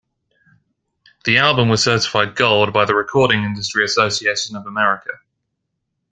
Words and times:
The 1.25 1.37
album 1.37 1.69
was 1.69 1.83
certified 1.83 2.35
gold 2.35 2.73
by 2.73 2.85
the 2.85 2.95
Recording 2.95 3.43
Industry 3.43 3.85
Association 3.85 4.55
of 4.55 4.65
America. 4.65 5.11